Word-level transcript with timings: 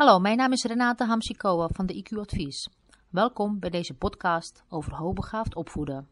Hallo, 0.00 0.18
mijn 0.18 0.36
naam 0.36 0.52
is 0.52 0.64
Renate 0.64 1.04
Hamsikoa 1.04 1.68
van 1.72 1.86
de 1.86 1.94
IQ 1.94 2.18
Advies. 2.18 2.68
Welkom 3.08 3.58
bij 3.58 3.70
deze 3.70 3.94
podcast 3.94 4.64
over 4.68 4.94
hoogbegaafd 4.94 5.54
opvoeden. 5.54 6.08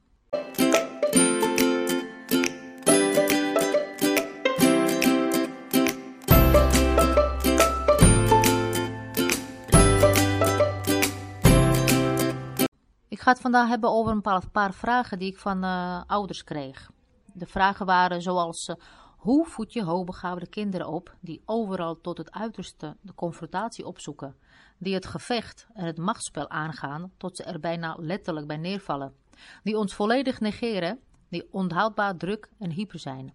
Ik 13.09 13.21
ga 13.21 13.31
het 13.31 13.41
vandaag 13.41 13.69
hebben 13.69 13.91
over 13.91 14.13
een 14.13 14.23
paar, 14.23 14.51
paar 14.53 14.73
vragen 14.73 15.19
die 15.19 15.31
ik 15.31 15.39
van 15.39 15.65
uh, 15.65 16.03
ouders 16.07 16.45
kreeg. 16.45 16.91
De 17.33 17.47
vragen 17.47 17.87
waren 17.87 18.23
zoals: 18.23 18.69
uh, 18.69 18.77
hoe 19.19 19.47
voed 19.47 19.73
je 19.73 19.83
hoogbegaafde 19.83 20.47
kinderen 20.47 20.87
op 20.87 21.17
die 21.21 21.43
overal 21.45 22.01
tot 22.01 22.19
het 22.19 22.33
uiterste 22.33 22.97
de 23.01 23.15
confrontatie 23.15 23.87
opzoeken, 23.87 24.37
die 24.79 24.95
het 24.95 25.07
gevecht 25.07 25.67
en 25.75 25.85
het 25.85 25.99
machtsspel 25.99 26.49
aangaan 26.49 27.13
tot 27.17 27.37
ze 27.37 27.43
er 27.43 27.61
bijna 27.61 27.97
letterlijk 27.99 28.47
bij 28.47 28.57
neervallen, 28.57 29.15
die 29.63 29.79
ons 29.79 29.95
volledig 29.95 30.41
negeren, 30.41 31.01
die 31.29 31.49
onhoudbaar 31.53 32.17
druk 32.17 32.51
en 32.59 32.71
hyper 32.71 32.99
zijn. 32.99 33.35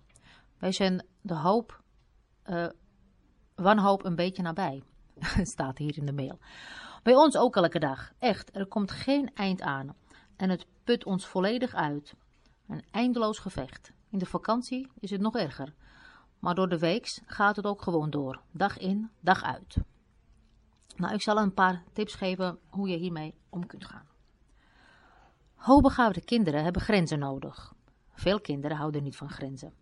Wij 0.57 0.71
zijn 0.71 1.05
de 1.21 1.35
hoop, 1.35 1.81
uh, 2.45 2.67
wanhoop 3.55 4.05
een 4.05 4.15
beetje 4.15 4.41
nabij, 4.41 4.83
staat 5.53 5.77
hier 5.77 5.97
in 5.97 6.05
de 6.05 6.13
mail. 6.13 6.39
Bij 7.03 7.15
ons 7.15 7.37
ook 7.37 7.55
elke 7.55 7.79
dag. 7.79 8.11
Echt, 8.19 8.55
er 8.55 8.65
komt 8.65 8.91
geen 8.91 9.31
eind 9.33 9.61
aan. 9.61 9.95
En 10.35 10.49
het 10.49 10.65
put 10.83 11.05
ons 11.05 11.25
volledig 11.25 11.73
uit. 11.73 12.13
Een 12.67 12.83
eindeloos 12.91 13.39
gevecht. 13.39 13.91
In 14.13 14.19
de 14.19 14.25
vakantie 14.25 14.91
is 14.99 15.09
het 15.09 15.21
nog 15.21 15.35
erger. 15.35 15.73
Maar 16.39 16.55
door 16.55 16.69
de 16.69 16.79
weeks 16.79 17.21
gaat 17.25 17.55
het 17.55 17.65
ook 17.65 17.81
gewoon 17.81 18.09
door. 18.09 18.41
Dag 18.51 18.77
in, 18.77 19.09
dag 19.19 19.43
uit. 19.43 19.77
Nou, 20.95 21.13
ik 21.13 21.21
zal 21.21 21.37
een 21.37 21.53
paar 21.53 21.83
tips 21.93 22.15
geven 22.15 22.59
hoe 22.69 22.89
je 22.89 22.97
hiermee 22.97 23.35
om 23.49 23.65
kunt 23.65 23.85
gaan. 23.85 24.07
Hoogbegaafde 25.55 26.21
kinderen 26.21 26.63
hebben 26.63 26.81
grenzen 26.81 27.19
nodig. 27.19 27.73
Veel 28.11 28.39
kinderen 28.39 28.77
houden 28.77 29.03
niet 29.03 29.15
van 29.15 29.29
grenzen. 29.29 29.73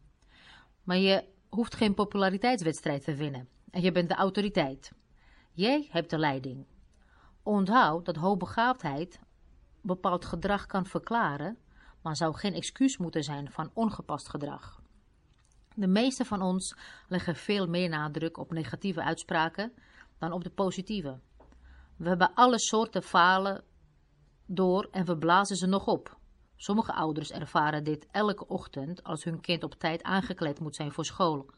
Maar 0.83 0.97
je 0.97 1.23
hoeft 1.49 1.75
geen 1.75 1.93
populariteitswedstrijd 1.93 3.03
te 3.03 3.15
winnen. 3.15 3.49
En 3.71 3.81
je 3.81 3.91
bent 3.91 4.09
de 4.09 4.15
autoriteit. 4.15 4.91
Jij 5.51 5.87
hebt 5.89 6.09
de 6.09 6.17
leiding. 6.17 6.65
Onthoud 7.43 8.05
dat 8.05 8.15
hoogbegaafdheid 8.15 9.19
bepaald 9.81 10.25
gedrag 10.25 10.65
kan 10.65 10.85
verklaren, 10.85 11.57
maar 12.01 12.15
zou 12.15 12.35
geen 12.35 12.53
excuus 12.53 12.97
moeten 12.97 13.23
zijn 13.23 13.51
van 13.51 13.71
ongepast 13.73 14.29
gedrag. 14.29 14.81
De 15.75 15.87
meeste 15.87 16.25
van 16.25 16.41
ons 16.41 16.75
leggen 17.07 17.35
veel 17.35 17.67
meer 17.67 17.89
nadruk 17.89 18.37
op 18.37 18.51
negatieve 18.51 19.03
uitspraken 19.03 19.73
dan 20.17 20.31
op 20.31 20.43
de 20.43 20.49
positieve. 20.49 21.19
We 21.95 22.07
hebben 22.07 22.33
alle 22.33 22.59
soorten 22.59 23.03
falen 23.03 23.63
door 24.45 24.87
en 24.91 25.05
we 25.05 25.17
blazen 25.17 25.55
ze 25.55 25.67
nog 25.67 25.87
op. 25.87 26.17
Sommige 26.55 26.93
ouders 26.93 27.31
ervaren 27.31 27.83
dit 27.83 28.07
elke 28.11 28.47
ochtend 28.47 29.03
als 29.03 29.23
hun 29.23 29.41
kind 29.41 29.63
op 29.63 29.73
tijd 29.73 30.03
aangekleed 30.03 30.59
moet 30.59 30.75
zijn 30.75 30.91
voor 30.91 31.05
school. 31.05 31.49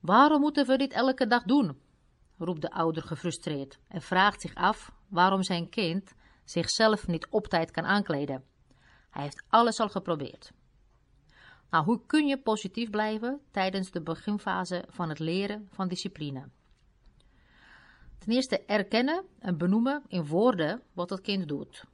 Waarom 0.00 0.40
moeten 0.40 0.66
we 0.66 0.76
dit 0.76 0.92
elke 0.92 1.26
dag 1.26 1.42
doen? 1.42 1.80
roept 2.38 2.60
de 2.60 2.70
ouder 2.70 3.02
gefrustreerd 3.02 3.78
en 3.88 4.02
vraagt 4.02 4.40
zich 4.40 4.54
af 4.54 4.92
waarom 5.08 5.42
zijn 5.42 5.68
kind 5.68 6.14
zichzelf 6.44 7.06
niet 7.06 7.26
op 7.30 7.46
tijd 7.46 7.70
kan 7.70 7.84
aankleden. 7.84 8.44
Hij 9.10 9.22
heeft 9.22 9.42
alles 9.48 9.80
al 9.80 9.88
geprobeerd. 9.88 10.52
Nou, 11.70 11.84
hoe 11.84 12.00
kun 12.06 12.26
je 12.26 12.38
positief 12.38 12.90
blijven 12.90 13.40
tijdens 13.50 13.90
de 13.90 14.00
beginfase 14.00 14.84
van 14.88 15.08
het 15.08 15.18
leren 15.18 15.68
van 15.70 15.88
discipline? 15.88 16.48
Ten 18.18 18.32
eerste 18.32 18.64
erkennen 18.64 19.24
en 19.38 19.58
benoemen 19.58 20.02
in 20.08 20.26
woorden 20.26 20.82
wat 20.92 21.10
het 21.10 21.20
kind 21.20 21.48
doet. 21.48 21.84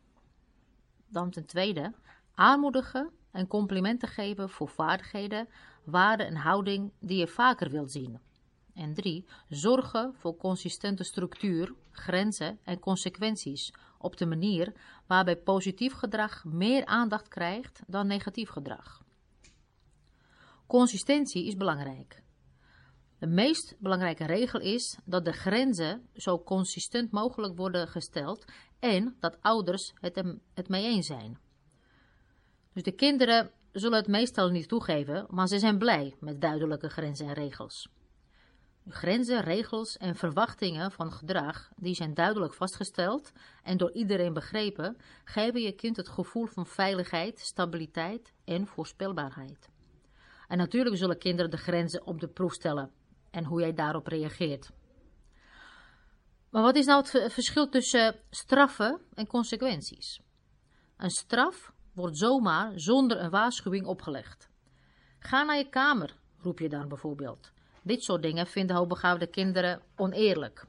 Dan 1.09 1.31
ten 1.31 1.47
tweede 1.47 1.93
aanmoedigen 2.35 3.11
en 3.31 3.47
complimenten 3.47 4.09
geven 4.09 4.51
voor 4.51 4.69
vaardigheden, 4.69 5.49
waarden 5.85 6.27
en 6.27 6.37
houding 6.37 6.93
die 7.01 7.19
je 7.19 7.27
vaker 7.27 7.71
wilt 7.71 7.91
zien. 7.93 8.21
En 8.75 8.95
drie, 8.95 9.25
zorgen 9.49 10.15
voor 10.15 10.37
consistente 10.37 11.05
structuur, 11.05 11.75
grenzen 11.91 12.59
en 12.65 12.79
consequenties 12.79 13.73
op 13.99 14.17
de 14.17 14.27
manier 14.27 14.73
waarbij 15.07 15.37
positief 15.37 15.93
gedrag 15.93 16.45
meer 16.45 16.85
aandacht 16.85 17.29
krijgt 17.29 17.83
dan 17.87 18.07
negatief 18.07 18.49
gedrag. 18.49 19.05
Consistentie 20.67 21.47
is 21.47 21.55
belangrijk. 21.55 22.23
De 23.19 23.27
meest 23.27 23.77
belangrijke 23.79 24.27
regel 24.27 24.61
is 24.61 24.99
dat 25.05 25.25
de 25.25 25.33
grenzen 25.33 26.09
zo 26.15 26.43
consistent 26.43 27.11
mogelijk 27.11 27.57
worden 27.57 27.89
gesteld 27.89 28.45
en 28.79 29.17
dat 29.21 29.41
ouders 29.41 29.93
het, 30.01 30.23
het 30.55 30.69
mee 30.69 30.85
eens 30.85 31.07
zijn. 31.07 31.39
Dus 32.73 32.83
de 32.83 32.93
kinderen 32.93 33.51
zullen 33.73 33.99
het 33.99 34.09
meestal 34.09 34.49
niet 34.49 34.69
toegeven, 34.69 35.27
maar 35.31 35.47
ze 35.47 35.59
zijn 35.59 35.79
blij 35.79 36.15
met 36.21 36.41
duidelijke 36.41 36.89
grenzen 36.89 37.27
en 37.27 37.33
regels. 37.33 37.89
Grenzen, 38.89 39.41
regels 39.41 39.97
en 39.97 40.17
verwachtingen 40.17 40.93
van 40.93 41.13
gedrag, 41.13 41.71
die 41.77 41.95
zijn 41.95 42.15
duidelijk 42.15 42.55
vastgesteld 42.55 43.33
en 43.63 43.77
door 43.77 43.93
iedereen 43.93 44.33
begrepen, 44.33 44.97
geven 45.25 45.61
je 45.61 45.73
kind 45.73 45.97
het 45.97 46.09
gevoel 46.09 46.47
van 46.47 46.67
veiligheid, 46.67 47.41
stabiliteit 47.41 48.33
en 48.45 48.67
voorspelbaarheid. 48.67 49.69
En 50.49 50.59
natuurlijk 50.59 50.97
zullen 50.97 51.19
kinderen 51.19 51.51
de 51.51 51.57
grenzen 51.57 52.07
op 52.07 52.21
de 52.21 52.29
proef 52.29 52.53
stellen 52.53 52.91
en 53.31 53.45
hoe 53.45 53.61
jij 53.61 53.75
daarop 53.75 54.07
reageert. 54.07 54.71
Maar 56.51 56.63
wat 56.63 56.77
is 56.77 56.87
nou 56.87 57.07
het 57.11 57.33
verschil 57.33 57.69
tussen 57.69 58.15
straffen 58.31 59.01
en 59.15 59.27
consequenties? 59.27 60.21
Een 60.97 61.11
straf 61.11 61.73
wordt 61.93 62.19
zomaar 62.19 62.73
zonder 62.75 63.21
een 63.21 63.31
waarschuwing 63.31 63.87
opgelegd. 63.87 64.51
Ga 65.19 65.43
naar 65.43 65.57
je 65.57 65.69
kamer, 65.69 66.17
roep 66.39 66.59
je 66.59 66.69
dan 66.69 66.89
bijvoorbeeld. 66.89 67.55
Dit 67.87 68.03
soort 68.03 68.23
dingen 68.23 68.47
vinden 68.47 68.77
hoogbegaafde 68.77 69.27
kinderen 69.27 69.83
oneerlijk. 69.97 70.67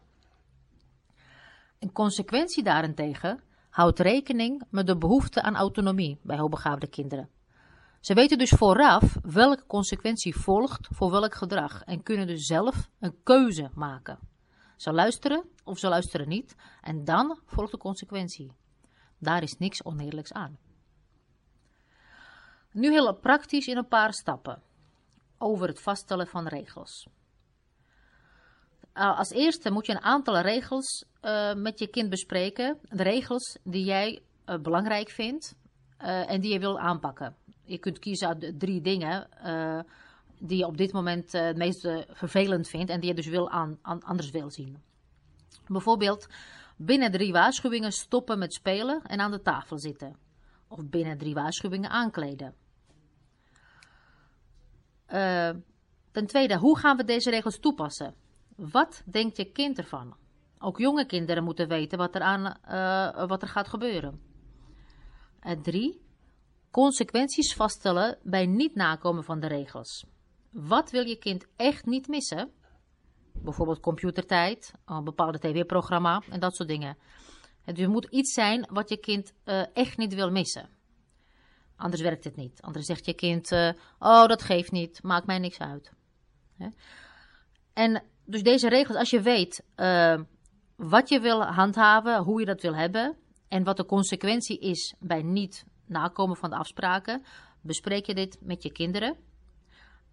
Een 1.79 1.91
consequentie 1.91 2.63
daarentegen 2.63 3.43
houdt 3.69 3.99
rekening 3.99 4.63
met 4.69 4.87
de 4.87 4.97
behoefte 4.97 5.41
aan 5.41 5.55
autonomie 5.55 6.19
bij 6.23 6.37
hoogbegaafde 6.37 6.87
kinderen. 6.87 7.29
Ze 7.99 8.13
weten 8.13 8.37
dus 8.37 8.49
vooraf 8.49 9.17
welke 9.21 9.65
consequentie 9.65 10.35
volgt 10.35 10.87
voor 10.91 11.11
welk 11.11 11.35
gedrag 11.35 11.83
en 11.83 12.03
kunnen 12.03 12.27
dus 12.27 12.45
zelf 12.45 12.89
een 12.99 13.23
keuze 13.23 13.69
maken. 13.73 14.19
Ze 14.75 14.93
luisteren 14.93 15.49
of 15.63 15.77
ze 15.77 15.87
luisteren 15.87 16.27
niet 16.27 16.55
en 16.81 17.03
dan 17.03 17.39
volgt 17.45 17.71
de 17.71 17.77
consequentie. 17.77 18.51
Daar 19.19 19.43
is 19.43 19.57
niks 19.57 19.83
oneerlijks 19.83 20.33
aan. 20.33 20.57
Nu 22.71 22.91
heel 22.91 23.13
praktisch 23.13 23.67
in 23.67 23.77
een 23.77 23.87
paar 23.87 24.13
stappen 24.13 24.65
over 25.37 25.67
het 25.67 25.81
vaststellen 25.81 26.27
van 26.27 26.47
regels. 26.47 27.07
Als 28.93 29.29
eerste 29.29 29.71
moet 29.71 29.85
je 29.85 29.91
een 29.91 30.01
aantal 30.01 30.39
regels 30.39 31.05
uh, 31.21 31.53
met 31.53 31.79
je 31.79 31.87
kind 31.87 32.09
bespreken. 32.09 32.77
De 32.81 33.03
regels 33.03 33.57
die 33.63 33.83
jij 33.83 34.21
uh, 34.45 34.57
belangrijk 34.57 35.09
vindt 35.09 35.55
en 35.97 36.41
die 36.41 36.53
je 36.53 36.59
wil 36.59 36.79
aanpakken. 36.79 37.35
Je 37.63 37.77
kunt 37.77 37.99
kiezen 37.99 38.27
uit 38.27 38.59
drie 38.59 38.81
dingen 38.81 39.27
die 40.39 40.57
je 40.57 40.65
op 40.65 40.77
dit 40.77 40.91
moment 40.91 41.31
het 41.31 41.57
meest 41.57 41.87
vervelend 42.07 42.67
vindt 42.67 42.91
en 42.91 42.99
die 42.99 43.09
je 43.09 43.15
dus 43.15 43.27
wil 43.27 43.49
anders 43.81 44.29
wil 44.29 44.51
zien. 44.51 44.77
Bijvoorbeeld 45.67 46.27
binnen 46.77 47.11
drie 47.11 47.31
waarschuwingen 47.31 47.91
stoppen 47.91 48.39
met 48.39 48.53
spelen 48.53 49.01
en 49.03 49.19
aan 49.19 49.31
de 49.31 49.41
tafel 49.41 49.79
zitten. 49.79 50.15
Of 50.67 50.89
binnen 50.89 51.17
drie 51.17 51.33
waarschuwingen 51.33 51.89
aankleden. 51.89 52.53
Ten 56.11 56.27
tweede, 56.27 56.57
hoe 56.57 56.77
gaan 56.77 56.97
we 56.97 57.03
deze 57.03 57.29
regels 57.29 57.59
toepassen? 57.59 58.15
Wat 58.55 59.03
denkt 59.05 59.37
je 59.37 59.51
kind 59.51 59.77
ervan? 59.77 60.15
Ook 60.59 60.77
jonge 60.77 61.05
kinderen 61.05 61.43
moeten 61.43 61.67
weten 61.67 61.97
wat 61.97 62.15
er, 62.15 62.21
aan, 62.21 62.57
uh, 62.69 63.27
wat 63.27 63.41
er 63.41 63.47
gaat 63.47 63.67
gebeuren. 63.67 64.21
En 65.39 65.61
drie, 65.61 66.01
consequenties 66.71 67.53
vaststellen 67.53 68.17
bij 68.23 68.45
niet 68.45 68.75
nakomen 68.75 69.23
van 69.23 69.39
de 69.39 69.47
regels. 69.47 70.05
Wat 70.51 70.91
wil 70.91 71.05
je 71.05 71.17
kind 71.17 71.47
echt 71.55 71.85
niet 71.85 72.07
missen? 72.07 72.51
Bijvoorbeeld 73.33 73.79
computertijd, 73.79 74.73
een 74.85 75.03
bepaalde 75.03 75.39
tv-programma 75.39 76.23
en 76.29 76.39
dat 76.39 76.55
soort 76.55 76.69
dingen. 76.69 76.97
Het 77.61 77.87
moet 77.87 78.05
iets 78.05 78.33
zijn 78.33 78.67
wat 78.71 78.89
je 78.89 78.97
kind 78.97 79.33
uh, 79.45 79.65
echt 79.73 79.97
niet 79.97 80.13
wil 80.13 80.31
missen. 80.31 80.69
Anders 81.77 82.01
werkt 82.01 82.23
het 82.23 82.35
niet. 82.35 82.61
Anders 82.61 82.85
zegt 82.85 83.05
je 83.05 83.13
kind: 83.13 83.51
uh, 83.51 83.71
Oh, 83.99 84.25
dat 84.25 84.41
geeft 84.41 84.71
niet, 84.71 85.03
maakt 85.03 85.25
mij 85.25 85.39
niks 85.39 85.59
uit. 85.59 85.91
En 87.73 88.03
dus 88.25 88.43
deze 88.43 88.69
regels, 88.69 88.97
als 88.97 89.09
je 89.09 89.21
weet 89.21 89.63
uh, 89.75 90.21
wat 90.75 91.09
je 91.09 91.19
wil 91.19 91.43
handhaven, 91.43 92.23
hoe 92.23 92.39
je 92.39 92.45
dat 92.45 92.61
wil 92.61 92.75
hebben 92.75 93.17
en 93.47 93.63
wat 93.63 93.77
de 93.77 93.85
consequentie 93.85 94.59
is 94.59 94.95
bij 94.99 95.21
niet 95.21 95.65
nakomen 95.85 96.35
van 96.35 96.49
de 96.49 96.55
afspraken, 96.55 97.23
bespreek 97.61 98.05
je 98.05 98.13
dit 98.13 98.37
met 98.41 98.63
je 98.63 98.71
kinderen. 98.71 99.17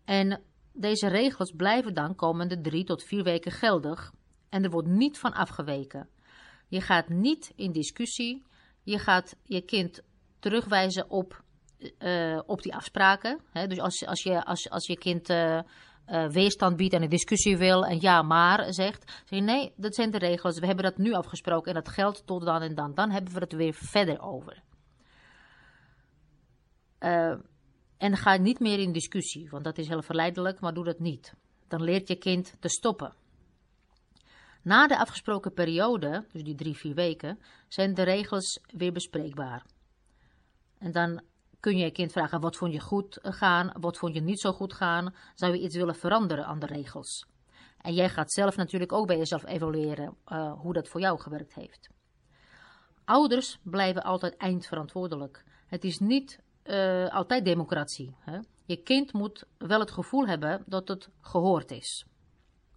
En 0.04 0.40
deze 0.72 1.08
regels 1.08 1.52
blijven 1.56 1.94
dan 1.94 2.14
komende 2.14 2.60
drie 2.60 2.84
tot 2.84 3.04
vier 3.04 3.22
weken 3.22 3.52
geldig. 3.52 4.12
En 4.48 4.64
er 4.64 4.70
wordt 4.70 4.88
niet 4.88 5.18
van 5.18 5.32
afgeweken. 5.32 6.08
Je 6.68 6.80
gaat 6.80 7.08
niet 7.08 7.52
in 7.56 7.72
discussie. 7.72 8.46
Je 8.82 8.98
gaat 8.98 9.36
je 9.42 9.60
kind 9.60 10.02
terugwijzen 10.38 11.10
op, 11.10 11.42
uh, 11.98 12.40
op 12.46 12.62
die 12.62 12.74
afspraken. 12.74 13.40
Hè? 13.52 13.66
Dus 13.66 13.78
als, 13.78 14.06
als, 14.06 14.22
je, 14.22 14.44
als, 14.44 14.70
als 14.70 14.86
je 14.86 14.98
kind 14.98 15.30
uh, 15.30 15.60
weerstand 16.28 16.76
biedt 16.76 16.94
en 16.94 17.02
een 17.02 17.08
discussie 17.08 17.56
wil 17.56 17.84
en 17.84 18.00
ja 18.00 18.22
maar 18.22 18.72
zegt, 18.72 19.10
zeg 19.26 19.38
je 19.38 19.40
nee, 19.40 19.72
dat 19.76 19.94
zijn 19.94 20.10
de 20.10 20.18
regels. 20.18 20.58
We 20.58 20.66
hebben 20.66 20.84
dat 20.84 20.96
nu 20.96 21.12
afgesproken 21.12 21.74
en 21.74 21.82
dat 21.82 21.92
geldt 21.92 22.26
tot 22.26 22.44
dan 22.44 22.62
en 22.62 22.74
dan. 22.74 22.94
Dan 22.94 23.10
hebben 23.10 23.32
we 23.34 23.40
het 23.40 23.52
weer 23.52 23.74
verder 23.74 24.20
over. 24.20 24.62
en 27.98 28.16
ga 28.16 28.36
niet 28.36 28.60
meer 28.60 28.78
in 28.78 28.92
discussie, 28.92 29.50
want 29.50 29.64
dat 29.64 29.78
is 29.78 29.88
heel 29.88 30.02
verleidelijk, 30.02 30.60
maar 30.60 30.74
doe 30.74 30.84
dat 30.84 30.98
niet. 30.98 31.34
Dan 31.68 31.82
leert 31.82 32.08
je 32.08 32.16
kind 32.16 32.56
te 32.60 32.68
stoppen. 32.68 33.14
Na 34.64 34.86
de 34.86 34.98
afgesproken 34.98 35.52
periode, 35.52 36.24
dus 36.32 36.42
die 36.42 36.54
drie, 36.54 36.76
vier 36.76 36.94
weken, 36.94 37.38
zijn 37.68 37.94
de 37.94 38.02
regels 38.02 38.60
weer 38.66 38.92
bespreekbaar. 38.92 39.66
En 40.78 40.92
dan 40.92 41.22
kun 41.64 41.76
je 41.76 41.84
je 41.84 41.90
kind 41.90 42.12
vragen, 42.12 42.40
wat 42.40 42.56
vond 42.56 42.72
je 42.72 42.80
goed 42.80 43.18
gaan, 43.22 43.72
wat 43.80 43.98
vond 43.98 44.14
je 44.14 44.20
niet 44.20 44.40
zo 44.40 44.52
goed 44.52 44.72
gaan, 44.72 45.14
zou 45.34 45.52
je 45.52 45.60
iets 45.60 45.76
willen 45.76 45.94
veranderen 45.94 46.46
aan 46.46 46.58
de 46.58 46.66
regels. 46.66 47.26
En 47.80 47.94
jij 47.94 48.08
gaat 48.08 48.32
zelf 48.32 48.56
natuurlijk 48.56 48.92
ook 48.92 49.06
bij 49.06 49.16
jezelf 49.16 49.46
evalueren 49.46 50.16
uh, 50.28 50.52
hoe 50.60 50.72
dat 50.72 50.88
voor 50.88 51.00
jou 51.00 51.20
gewerkt 51.20 51.54
heeft. 51.54 51.88
Ouders 53.04 53.58
blijven 53.62 54.02
altijd 54.02 54.36
eindverantwoordelijk. 54.36 55.44
Het 55.66 55.84
is 55.84 55.98
niet 55.98 56.40
uh, 56.64 57.08
altijd 57.08 57.44
democratie. 57.44 58.16
Hè? 58.18 58.38
Je 58.64 58.76
kind 58.76 59.12
moet 59.12 59.44
wel 59.58 59.80
het 59.80 59.90
gevoel 59.90 60.26
hebben 60.26 60.62
dat 60.66 60.88
het 60.88 61.08
gehoord 61.20 61.70
is. 61.70 62.04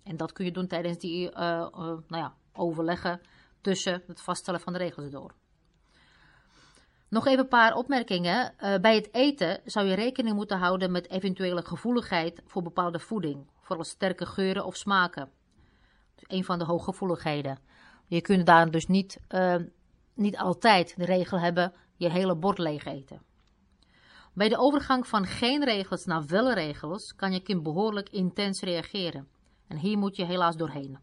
En 0.04 0.18
dat 0.18 0.32
kun 0.32 0.46
je 0.46 0.52
doen 0.52 0.68
tijdens 0.68 0.98
die 0.98 1.30
nou 1.32 2.04
ja, 2.08 2.36
overleggen 2.54 3.22
tussen 3.62 4.04
het 4.08 4.22
vaststellen 4.22 4.60
van 4.60 4.74
de 4.74 4.80
regels 4.80 5.10
door. 5.10 5.34
Nog 7.10 7.28
even 7.28 7.40
een 7.40 7.48
paar 7.48 7.76
opmerkingen. 7.76 8.54
Uh, 8.60 8.76
bij 8.76 8.96
het 8.96 9.14
eten 9.14 9.60
zou 9.66 9.88
je 9.88 9.96
rekening 9.96 10.36
moeten 10.36 10.58
houden 10.58 10.92
met 10.92 11.10
eventuele 11.10 11.62
gevoeligheid 11.62 12.42
voor 12.46 12.62
bepaalde 12.64 13.00
voeding, 13.00 13.48
vooral 13.62 13.86
sterke 13.86 14.26
geuren 14.26 14.66
of 14.66 14.76
smaken. 14.76 15.30
Dus 16.16 16.24
een 16.28 16.44
van 16.44 16.60
de 16.60 16.66
hooggevoeligheden. 16.66 17.60
Je 18.08 18.22
kunt 18.22 18.46
daar 18.46 18.72
dus 18.72 18.88
niet, 18.88 19.20
uh, 19.30 19.56
niet 20.14 20.38
altijd 20.38 20.94
de 20.98 21.06
regel 21.06 21.40
hebben 21.40 21.74
je 21.96 22.10
hele 22.10 22.36
bord 22.36 22.58
leeg 22.58 22.86
eten. 22.86 23.22
Bij 24.34 24.50
de 24.50 24.58
overgang 24.58 25.08
van 25.08 25.26
geen 25.26 25.64
regels 25.64 26.06
naar 26.06 26.26
wel 26.26 26.54
regels 26.54 27.16
kan 27.16 27.32
je 27.32 27.40
kind 27.40 27.64
behoorlijk 27.64 28.10
intens 28.10 28.62
reageren. 28.62 29.28
En 29.68 29.78
hier 29.78 29.98
moet 29.98 30.16
je 30.16 30.26
helaas 30.26 30.56
doorheen. 30.56 30.98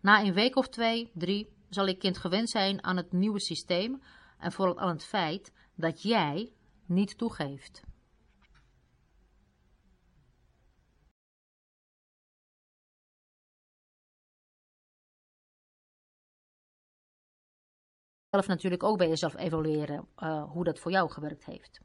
Na 0.00 0.20
een 0.20 0.32
week 0.32 0.56
of 0.56 0.68
twee, 0.68 1.10
drie, 1.14 1.48
zal 1.68 1.86
je 1.86 1.94
kind 1.94 2.18
gewend 2.18 2.50
zijn 2.50 2.84
aan 2.84 2.96
het 2.96 3.12
nieuwe 3.12 3.40
systeem 3.40 4.02
en 4.42 4.52
vooral 4.52 4.78
aan 4.78 4.88
het 4.88 5.04
feit 5.04 5.52
dat 5.74 6.02
jij 6.02 6.52
niet 6.86 7.18
toegeeft. 7.18 7.82
zelf 18.32 18.46
natuurlijk 18.46 18.82
ook 18.82 18.98
bij 18.98 19.08
jezelf 19.08 19.36
evalueren 19.36 20.08
uh, 20.18 20.50
hoe 20.50 20.64
dat 20.64 20.78
voor 20.78 20.90
jou 20.90 21.10
gewerkt 21.10 21.44
heeft. 21.44 21.80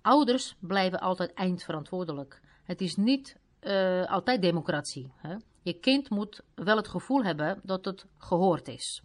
Ouders 0.00 0.56
blijven 0.60 1.00
altijd 1.00 1.32
eindverantwoordelijk. 1.32 2.40
Het 2.64 2.80
is 2.80 2.96
niet 2.96 3.36
uh, 3.60 4.06
altijd 4.06 4.42
democratie. 4.42 5.12
Hè? 5.16 5.36
Je 5.62 5.72
kind 5.72 6.10
moet 6.10 6.40
wel 6.54 6.76
het 6.76 6.88
gevoel 6.88 7.24
hebben 7.24 7.60
dat 7.62 7.84
het 7.84 8.06
gehoord 8.16 8.68
is. 8.68 9.02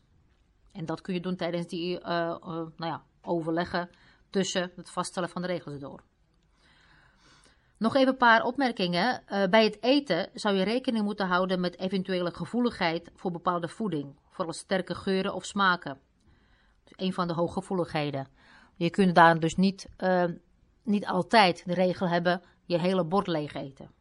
En 0.74 0.86
dat 0.86 1.02
kun 1.02 1.14
je 1.14 1.20
doen 1.20 1.36
tijdens 1.36 1.68
die 1.68 2.00
uh, 2.00 2.08
uh, 2.08 2.38
nou 2.46 2.72
ja, 2.78 3.04
overleggen 3.22 3.90
tussen 4.30 4.72
het 4.76 4.90
vaststellen 4.90 5.30
van 5.30 5.42
de 5.42 5.48
regels 5.48 5.80
door. 5.80 6.04
Nog 7.78 7.96
even 7.96 8.08
een 8.08 8.18
paar 8.18 8.44
opmerkingen. 8.44 9.24
Uh, 9.28 9.44
bij 9.46 9.64
het 9.64 9.84
eten 9.84 10.30
zou 10.34 10.56
je 10.56 10.64
rekening 10.64 11.04
moeten 11.04 11.28
houden 11.28 11.60
met 11.60 11.80
eventuele 11.80 12.34
gevoeligheid 12.34 13.12
voor 13.16 13.32
bepaalde 13.32 13.68
voeding, 13.68 14.16
vooral 14.30 14.54
sterke 14.54 14.96
geuren 14.96 15.34
of 15.34 15.46
smaken. 15.46 16.00
Dus 16.84 16.94
een 16.96 17.14
van 17.14 17.28
de 17.28 17.34
hooggevoeligheden. 17.34 18.28
Je 18.76 18.90
kunt 18.90 19.16
daar 19.16 19.40
dus 19.40 19.56
niet, 19.56 19.90
niet 20.84 21.06
altijd 21.06 21.64
de 21.66 21.74
regel 21.74 22.08
hebben 22.08 22.42
je 22.66 22.80
hele 22.80 23.06
bord 23.06 23.28
leeg 23.28 23.54
eten. 23.54 23.92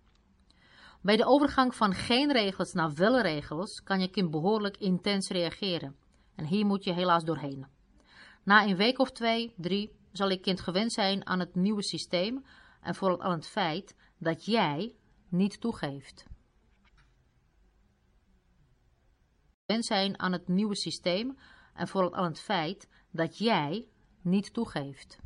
Bij 1.01 1.17
de 1.17 1.27
overgang 1.27 1.75
van 1.75 1.95
geen 1.95 2.33
regels 2.33 2.73
naar 2.73 2.95
wel 2.95 3.21
regels 3.21 3.83
kan 3.83 4.01
je 4.01 4.11
kind 4.11 4.31
behoorlijk 4.31 4.77
intens 4.77 5.29
reageren. 5.29 5.97
En 6.35 6.45
hier 6.45 6.67
moet 6.67 6.85
je 6.85 6.93
helaas 6.93 7.25
doorheen. 7.25 7.67
Na 8.43 8.67
een 8.67 8.77
week 8.77 8.99
of 8.99 9.11
twee, 9.11 9.55
drie, 9.57 9.93
zal 10.13 10.31
je 10.31 10.41
kind 10.41 10.61
gewend 10.61 10.93
zijn 10.93 11.27
aan 11.27 11.41
het 11.41 11.55
nieuwe 11.55 11.83
systeem 11.83 12.45
en 12.81 12.95
vooral 12.95 13.23
aan 13.23 13.33
het 13.33 13.47
feit 13.47 13.97
dat 14.19 14.45
jij 14.45 14.95
niet 15.29 15.61
toegeeft. 15.61 16.27
Gewend 19.67 19.85
zijn 19.85 20.19
aan 20.19 20.33
het 20.33 20.49
nieuwe 20.49 20.77
systeem 20.77 21.39
en 21.75 21.89
vooral 21.89 22.15
aan 22.15 22.25
het 22.25 22.41
feit 22.41 22.89
dat 23.11 23.39
jij 23.39 23.89
niet 24.21 24.53
toegeeft. 24.53 25.19